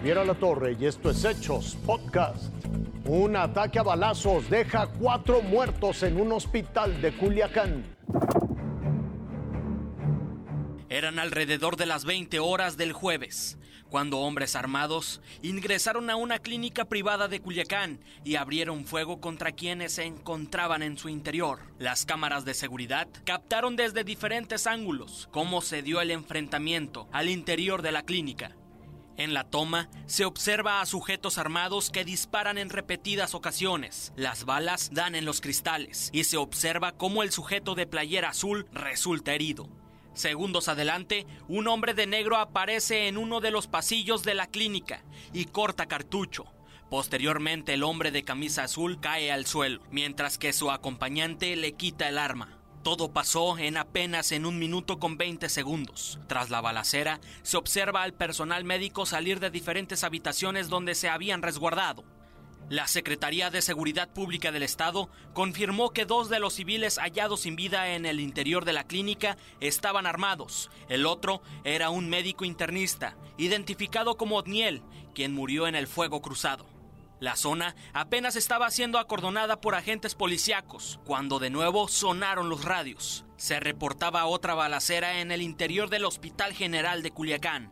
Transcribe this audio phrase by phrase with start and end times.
[0.00, 2.44] Javier Alatorre y esto es Hechos Podcast.
[3.04, 7.84] Un ataque a balazos deja cuatro muertos en un hospital de Culiacán.
[10.88, 13.58] Eran alrededor de las 20 horas del jueves,
[13.90, 19.92] cuando hombres armados ingresaron a una clínica privada de Culiacán y abrieron fuego contra quienes
[19.92, 21.58] se encontraban en su interior.
[21.78, 27.82] Las cámaras de seguridad captaron desde diferentes ángulos cómo se dio el enfrentamiento al interior
[27.82, 28.56] de la clínica.
[29.20, 34.14] En la toma se observa a sujetos armados que disparan en repetidas ocasiones.
[34.16, 38.66] Las balas dan en los cristales y se observa cómo el sujeto de playera azul
[38.72, 39.68] resulta herido.
[40.14, 45.04] Segundos adelante, un hombre de negro aparece en uno de los pasillos de la clínica
[45.34, 46.46] y corta cartucho.
[46.88, 52.08] Posteriormente el hombre de camisa azul cae al suelo, mientras que su acompañante le quita
[52.08, 52.59] el arma.
[52.82, 56.18] Todo pasó en apenas en un minuto con 20 segundos.
[56.28, 61.42] Tras la balacera, se observa al personal médico salir de diferentes habitaciones donde se habían
[61.42, 62.04] resguardado.
[62.70, 67.54] La Secretaría de Seguridad Pública del Estado confirmó que dos de los civiles hallados sin
[67.54, 70.70] vida en el interior de la clínica estaban armados.
[70.88, 74.82] El otro era un médico internista, identificado como Otniel,
[75.14, 76.64] quien murió en el fuego cruzado.
[77.20, 83.26] La zona apenas estaba siendo acordonada por agentes policíacos cuando de nuevo sonaron los radios.
[83.36, 87.70] Se reportaba otra balacera en el interior del Hospital General de Culiacán.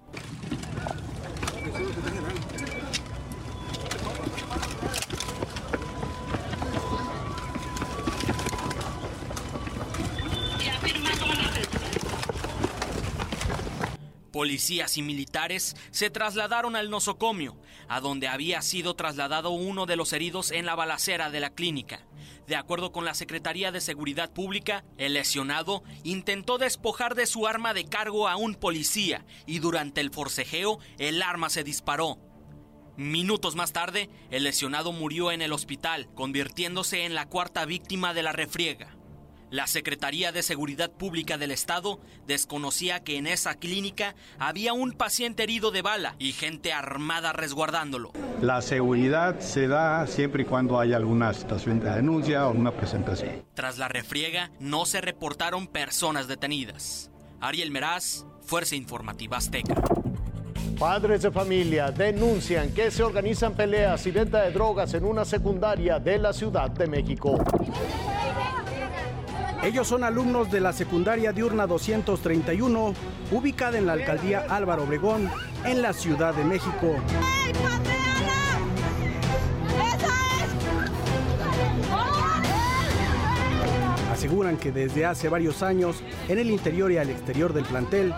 [14.38, 20.12] Policías y militares se trasladaron al nosocomio, a donde había sido trasladado uno de los
[20.12, 22.06] heridos en la balacera de la clínica.
[22.46, 27.74] De acuerdo con la Secretaría de Seguridad Pública, el lesionado intentó despojar de su arma
[27.74, 32.20] de cargo a un policía y durante el forcejeo el arma se disparó.
[32.96, 38.22] Minutos más tarde, el lesionado murió en el hospital, convirtiéndose en la cuarta víctima de
[38.22, 38.97] la refriega.
[39.50, 45.42] La Secretaría de Seguridad Pública del Estado desconocía que en esa clínica había un paciente
[45.42, 48.12] herido de bala y gente armada resguardándolo.
[48.42, 53.42] La seguridad se da siempre y cuando haya alguna situación de denuncia o una presentación.
[53.54, 57.10] Tras la refriega, no se reportaron personas detenidas.
[57.40, 59.74] Ariel Meraz, Fuerza Informativa Azteca.
[60.78, 65.98] Padres de familia denuncian que se organizan peleas y venta de drogas en una secundaria
[65.98, 67.42] de la Ciudad de México.
[69.68, 72.94] Ellos son alumnos de la secundaria diurna 231,
[73.30, 75.30] ubicada en la alcaldía Álvaro Obregón,
[75.62, 76.94] en la Ciudad de México.
[84.10, 88.14] Aseguran que desde hace varios años, en el interior y al exterior del plantel,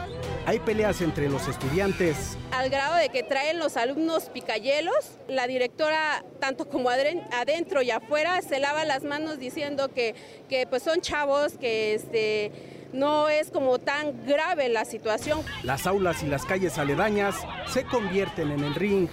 [0.47, 2.37] hay peleas entre los estudiantes.
[2.53, 8.41] Al grado de que traen los alumnos picayelos, la directora, tanto como adentro y afuera,
[8.43, 10.15] se lava las manos diciendo que,
[10.49, 12.53] que pues son chavos, que este,
[12.93, 15.41] no es como tan grave la situación.
[15.63, 17.37] Las aulas y las calles aledañas
[17.69, 19.09] se convierten en el ring.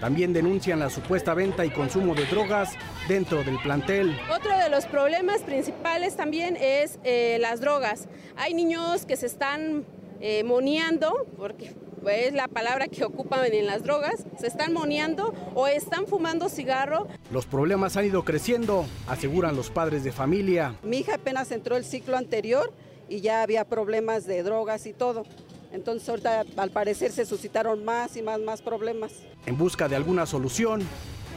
[0.00, 2.72] También denuncian la supuesta venta y consumo de drogas
[3.08, 4.18] dentro del plantel.
[4.30, 8.08] Otro de los problemas principales también es eh, las drogas.
[8.36, 9.86] Hay niños que se están
[10.20, 11.74] eh, moneando, porque
[12.08, 17.08] es la palabra que ocupan en las drogas, se están moneando o están fumando cigarro.
[17.32, 20.76] Los problemas han ido creciendo, aseguran los padres de familia.
[20.82, 22.72] Mi hija apenas entró el ciclo anterior
[23.08, 25.24] y ya había problemas de drogas y todo.
[25.72, 29.12] Entonces ahorita al parecer se suscitaron más y más, más problemas.
[29.46, 30.82] En busca de alguna solución,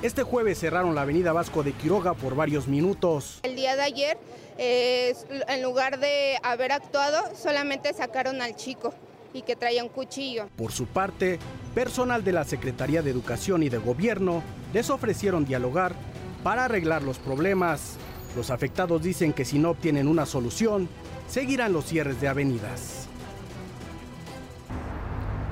[0.01, 3.39] este jueves cerraron la avenida Vasco de Quiroga por varios minutos.
[3.43, 4.17] El día de ayer,
[4.57, 5.15] eh,
[5.47, 8.93] en lugar de haber actuado, solamente sacaron al chico
[9.33, 10.49] y que traía un cuchillo.
[10.55, 11.39] Por su parte,
[11.73, 14.43] personal de la Secretaría de Educación y de Gobierno
[14.73, 15.93] les ofrecieron dialogar
[16.43, 17.97] para arreglar los problemas.
[18.35, 20.87] Los afectados dicen que si no obtienen una solución,
[21.27, 23.06] seguirán los cierres de avenidas.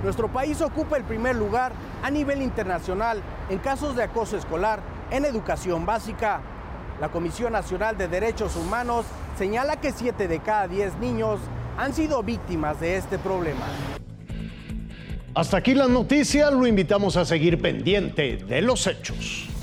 [0.06, 1.72] Nuestro país ocupa el primer lugar
[2.04, 4.80] a nivel internacional en casos de acoso escolar
[5.10, 6.42] en educación básica.
[7.02, 11.40] La Comisión Nacional de Derechos Humanos señala que 7 de cada 10 niños
[11.76, 13.66] han sido víctimas de este problema.
[15.34, 19.55] Hasta aquí la noticia, lo invitamos a seguir pendiente de los hechos.